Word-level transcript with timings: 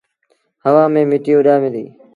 هوآ 0.63 0.83
ميݩ 0.93 1.09
مٽيٚ 1.09 1.37
اُڏآمي 1.39 1.69
ديٚ۔ 1.73 1.89